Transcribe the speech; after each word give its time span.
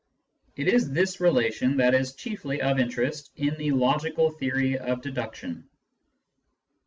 It 0.55 0.67
is 0.67 0.89
this 0.89 1.19
relation 1.21 1.77
that 1.77 1.93
is 1.93 2.15
chiefly 2.15 2.59
of 2.59 2.79
interest 2.79 3.29
in 3.35 3.55
the 3.57 3.69
logical 3.69 4.31
theory 4.31 4.75
of 4.75 4.99
deduction. 5.03 5.69